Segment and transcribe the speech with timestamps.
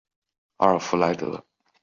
[0.57, 1.45] 阿尔弗莱德？